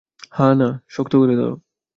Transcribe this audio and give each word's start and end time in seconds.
হা-না, 0.31 0.69
শক্ত 0.87 1.13
করে 1.15 1.33
ধরো! 1.35 1.55